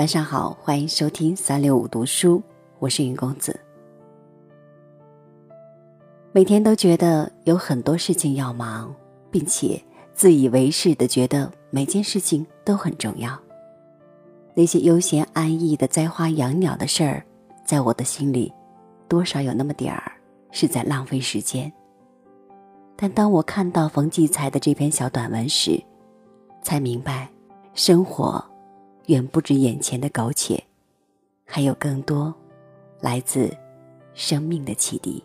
[0.00, 2.42] 晚上好，欢迎收听三六五读书，
[2.78, 3.60] 我是云公子。
[6.32, 8.94] 每天都觉得有很多事情要忙，
[9.30, 9.78] 并且
[10.14, 13.38] 自以为是的觉得每件事情都很重要。
[14.54, 17.22] 那些悠闲安逸的栽花养鸟的事儿，
[17.66, 18.50] 在我的心里，
[19.06, 20.10] 多少有那么点儿
[20.50, 21.70] 是在浪费时间。
[22.96, 25.78] 但当我看到冯骥才的这篇小短文时，
[26.62, 27.28] 才明白，
[27.74, 28.42] 生活。
[29.10, 30.62] 远不止眼前的苟且，
[31.44, 32.32] 还有更多
[33.00, 33.52] 来自
[34.14, 35.20] 生命的启迪。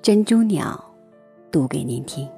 [0.00, 0.80] 珍珠鸟，
[1.50, 2.30] 读给您听。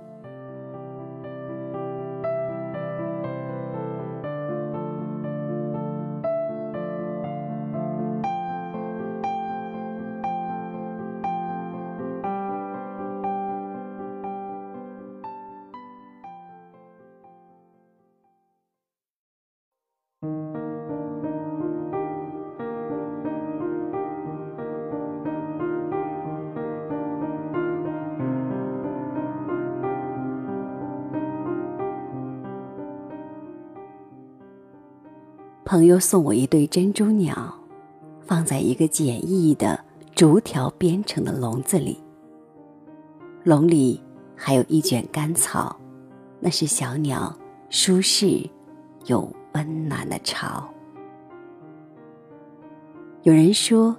[35.74, 37.52] 朋友送我一对珍珠鸟，
[38.24, 42.00] 放在一个简易的竹条编成的笼子里。
[43.42, 44.00] 笼里
[44.36, 45.74] 还有一卷干草，
[46.38, 47.36] 那是小鸟
[47.70, 48.48] 舒适
[49.06, 50.72] 又温暖的巢。
[53.24, 53.96] 有人说，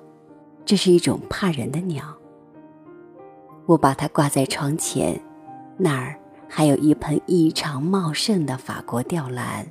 [0.64, 2.06] 这是一种怕人的鸟。
[3.66, 5.22] 我把它挂在窗前，
[5.76, 9.68] 那儿还有一盆异常茂盛的法国吊兰。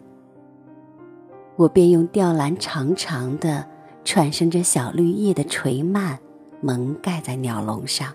[1.57, 3.65] 我便用吊兰长长的、
[4.05, 6.19] 串生着小绿叶的垂蔓
[6.61, 8.13] 蒙盖在鸟笼上。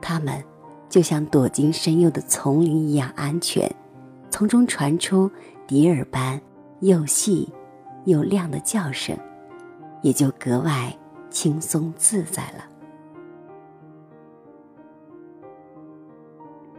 [0.00, 0.42] 它们
[0.88, 3.68] 就像躲进深幽的丛林一样安全，
[4.30, 5.28] 从中传出
[5.66, 6.40] 笛儿般
[6.80, 7.52] 又细
[8.04, 9.16] 又亮的叫声，
[10.02, 10.96] 也就格外
[11.28, 12.64] 轻松自在了。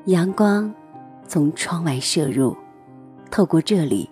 [0.06, 0.74] 阳光
[1.28, 2.56] 从窗外射入，
[3.30, 4.10] 透过这里。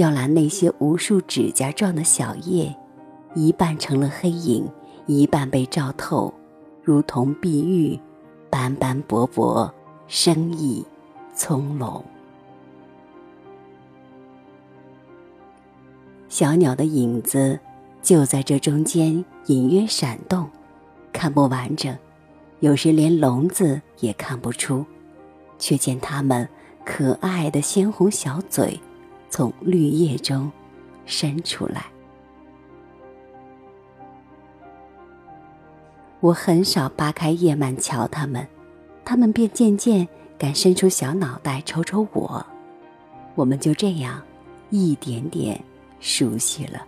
[0.00, 2.74] 吊兰那些无数指甲状的小叶，
[3.34, 4.66] 一半成了黑影，
[5.04, 6.32] 一半被照透，
[6.82, 8.00] 如同碧玉，
[8.48, 9.70] 斑斑驳驳，
[10.08, 10.82] 生意
[11.34, 12.02] 葱茏。
[16.30, 17.60] 小鸟的影子
[18.00, 20.48] 就在这中间隐约闪动，
[21.12, 21.94] 看不完整，
[22.60, 24.82] 有时连笼子也看不出，
[25.58, 26.48] 却见它们
[26.86, 28.80] 可爱的鲜红小嘴。
[29.30, 30.52] 从绿叶中
[31.06, 31.86] 伸出来。
[36.20, 38.46] 我很少扒开叶蔓瞧它们，
[39.02, 42.44] 它们便渐渐敢伸出小脑袋瞅瞅我。
[43.34, 44.22] 我们就这样
[44.68, 45.58] 一点点
[46.00, 46.84] 熟悉了。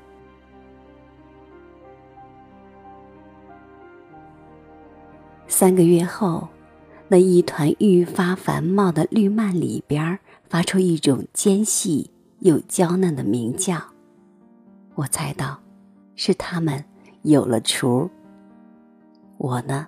[5.49, 6.49] 三个月后，
[7.09, 10.19] 那一团愈发繁茂的绿蔓里边
[10.51, 12.11] 发出一种尖细。
[12.43, 13.81] 又娇嫩的鸣叫，
[14.97, 15.61] 我猜到，
[16.17, 16.85] 是它们
[17.23, 18.11] 有了雏。
[19.39, 19.87] 我呢，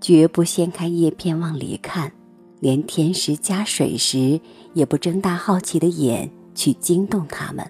[0.00, 2.12] 绝不掀开叶片往里看，
[2.60, 4.40] 连甜食加水时
[4.74, 7.68] 也不睁大好奇的眼去惊动它们。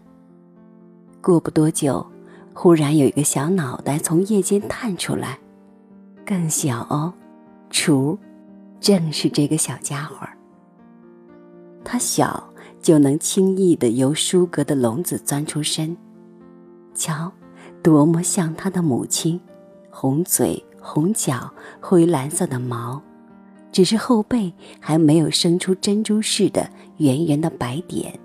[1.22, 2.06] 过不多久，
[2.52, 5.38] 忽然有一个小脑袋从叶间探出来，
[6.26, 7.14] 更小哦，
[7.70, 8.18] 雏，
[8.78, 10.28] 正是这个小家伙。
[11.82, 12.47] 它小。
[12.80, 15.96] 就能轻易的由书阁的笼子钻出身，
[16.94, 17.32] 瞧，
[17.82, 19.40] 多么像他的母亲，
[19.90, 23.02] 红嘴、红脚、灰蓝色的毛，
[23.70, 28.18] 只是后背还没有生出珍珠似的圆圆的白点。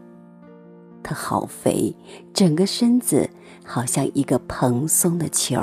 [1.02, 1.94] 它好肥，
[2.34, 3.30] 整个身子
[3.66, 5.60] 好像一个蓬松的球。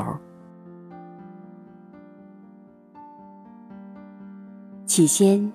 [4.85, 5.51] 起先，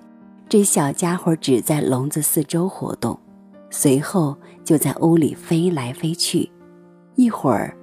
[0.48, 3.20] 这小家伙只在笼子四周活动。
[3.70, 6.50] 随后就在屋里飞来飞去，
[7.14, 7.76] 一会儿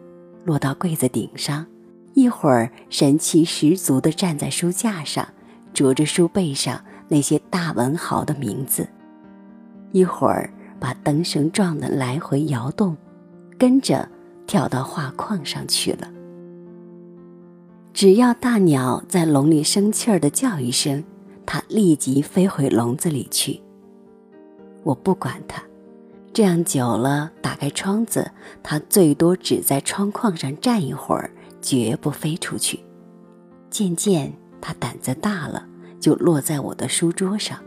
[0.45, 1.65] 落到柜子顶上，
[2.13, 5.27] 一会儿神气十足地站在书架上，
[5.74, 8.88] 啄着书背上那些大文豪的名字，
[9.91, 12.95] 一会儿把灯绳撞得来回摇动，
[13.57, 14.09] 跟着
[14.47, 16.09] 跳到画框上去了。
[17.94, 21.03] 只要大鸟在笼里生气儿的叫一声，
[21.45, 23.62] 它立即飞回笼子里去。
[24.83, 25.62] 我不管它。
[26.33, 28.31] 这样久了，打开窗子，
[28.63, 31.30] 它最多只在窗框上站一会儿，
[31.62, 32.80] 绝不飞出去。
[33.69, 35.63] 渐渐，它胆子大了，
[36.00, 37.59] 就落在我的书桌上。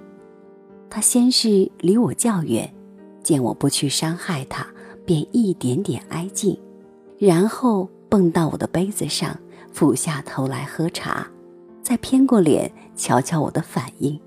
[0.91, 2.75] 它先是离我较远，
[3.23, 4.67] 见我不去伤害它，
[5.05, 6.59] 便一点点挨近，
[7.19, 9.39] 然后蹦到我的杯子上，
[9.73, 11.25] 俯下头来喝茶，
[11.83, 14.19] 再偏过脸瞧瞧我的反应。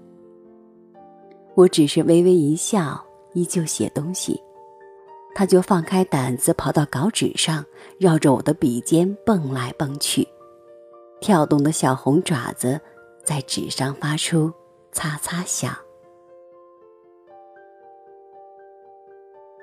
[1.56, 3.04] 我只是微微一笑，
[3.34, 4.42] 依旧写东西，
[5.36, 7.66] 他就放开胆子跑到稿纸上，
[7.98, 10.28] 绕着我的笔尖蹦来蹦去，
[11.22, 12.80] 跳动的小红爪子
[13.24, 14.52] 在纸上发出
[14.92, 15.78] 擦擦响。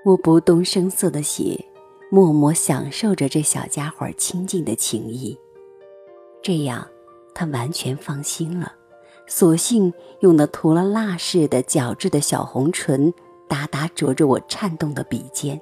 [0.04, 1.64] 我不动声色的写，
[2.10, 5.36] 默默享受着这小家伙亲近的情谊。
[6.40, 6.86] 这样，
[7.34, 8.72] 他完全放心了，
[9.26, 13.12] 索性用那涂了蜡似的角质的小红唇，
[13.48, 15.60] 哒哒啄着我颤动的笔尖。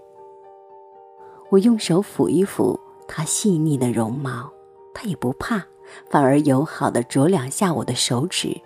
[1.50, 4.50] 我用手抚一抚它细腻的绒毛，
[4.92, 5.62] 它也不怕，
[6.08, 8.60] 反而友好的啄两下我的手指。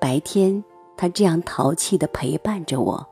[0.00, 0.62] 白天。
[0.96, 3.08] 他这样淘气地陪伴着我，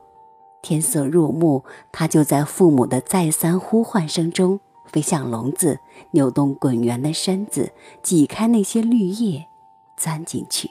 [0.61, 5.79] 天色入暮，他就在父母的再三呼唤声中飞向笼子，
[6.11, 7.71] 扭动滚圆的身子，
[8.03, 9.47] 挤开那些绿叶，
[9.97, 10.69] 钻进去。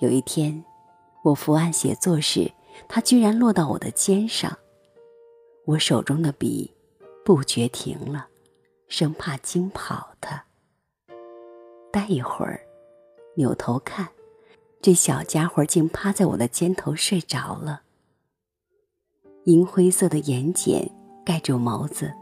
[0.00, 0.64] 有一天，
[1.22, 2.52] 我伏案写作时，
[2.88, 4.56] 他居然落到我的肩上，
[5.64, 6.72] 我手中的笔
[7.24, 8.28] 不觉停了，
[8.86, 10.44] 生怕惊跑他。
[11.90, 12.60] 待一会儿，
[13.34, 14.08] 扭头看。
[14.80, 17.82] 这小家伙竟趴在我的肩头睡着了。
[19.46, 20.88] 银灰色的眼睑
[21.24, 22.14] 盖住眸子，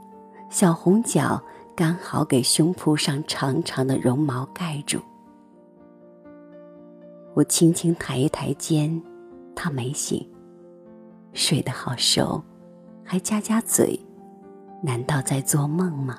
[0.49, 1.45] 小红脚
[1.77, 4.99] 刚好给胸脯上长长的绒毛盖住。
[7.37, 9.03] 我轻轻抬一抬肩，
[9.55, 10.27] 他没醒，
[11.35, 12.43] 睡得好熟，
[13.05, 14.01] 还夹夹嘴，
[14.83, 16.19] 难道在做梦吗？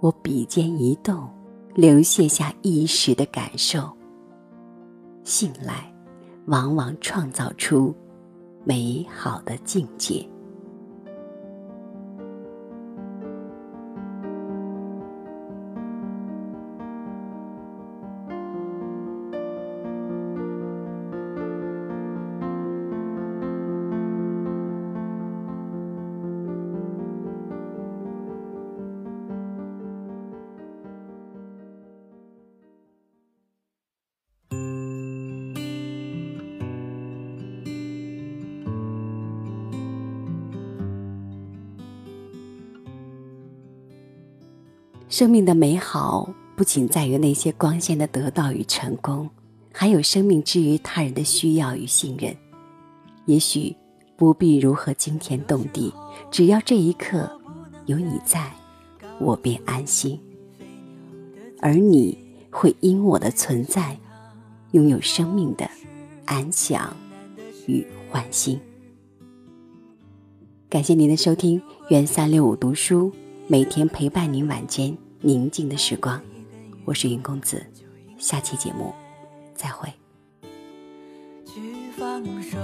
[0.00, 1.28] 我笔尖一动。
[1.74, 3.94] 流泻下一时的感受。
[5.24, 5.92] 醒来，
[6.46, 7.94] 往往创造出
[8.64, 10.26] 美好的境界。
[45.18, 49.26] 生命的美好不仅在于那些光鲜的得到与成功，
[49.72, 52.36] 还有生命之于他人的需要与信任。
[53.24, 53.74] 也许
[54.14, 55.90] 不必如何惊天动地，
[56.30, 57.30] 只要这一刻
[57.86, 58.52] 有你在，
[59.18, 60.20] 我便安心。
[61.62, 62.18] 而你
[62.50, 63.98] 会因我的存在，
[64.72, 65.66] 拥有生命的
[66.26, 66.94] 安详
[67.66, 68.60] 与欢欣。
[70.68, 71.58] 感谢您的收听，
[71.88, 73.10] 愿三六五读书
[73.46, 74.94] 每天陪伴您晚间。
[75.26, 76.22] 宁静的时光，
[76.84, 77.60] 我是云公子，
[78.16, 78.94] 下期节目
[79.56, 79.92] 再会。
[81.44, 82.56] 去放手，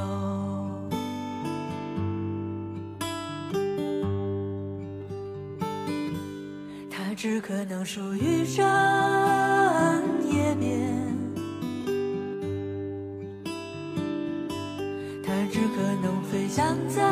[6.89, 8.65] 它只可能属于深
[10.33, 11.19] 夜边，
[15.25, 17.03] 它只可能飞翔在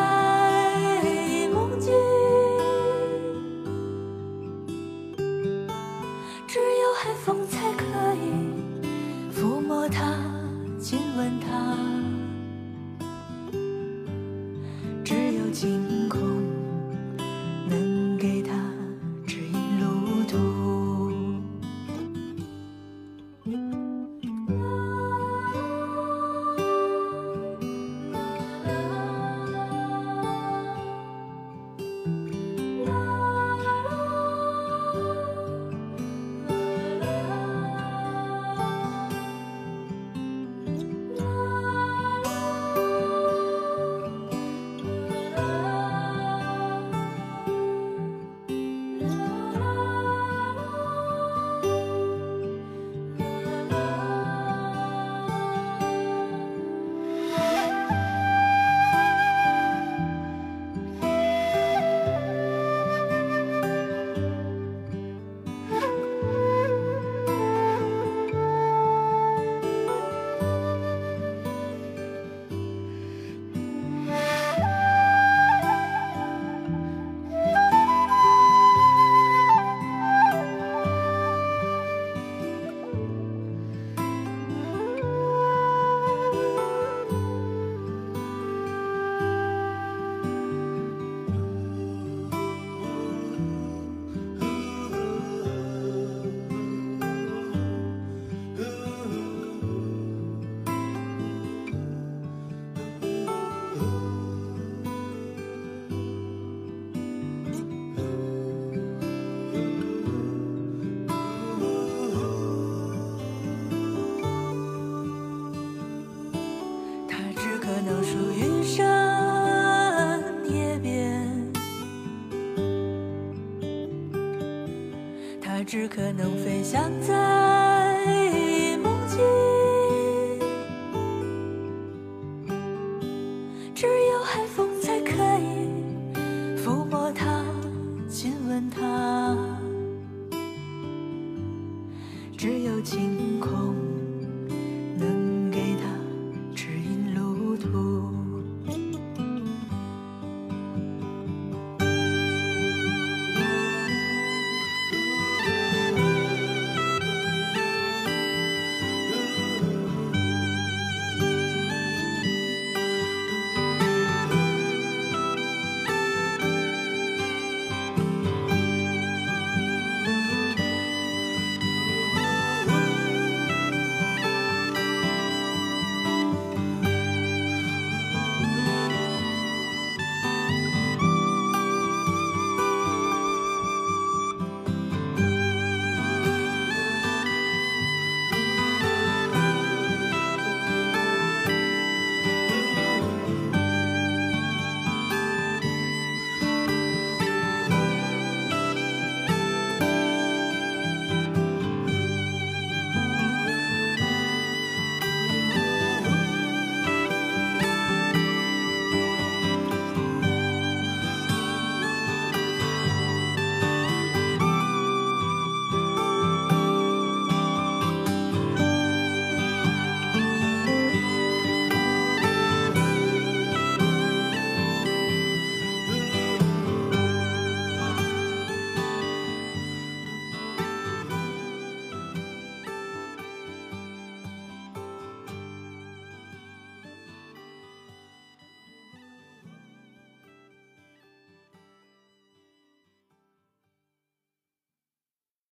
[125.65, 127.60] 只可能飞翔在